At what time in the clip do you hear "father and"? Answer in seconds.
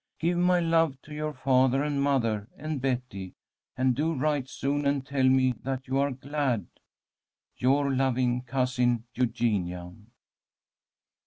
1.35-2.01